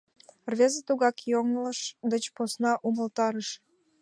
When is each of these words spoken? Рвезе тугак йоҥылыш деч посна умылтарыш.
Рвезе 0.51 0.81
тугак 0.87 1.17
йоҥылыш 1.31 1.79
деч 2.11 2.23
посна 2.35 2.71
умылтарыш. 2.87 3.49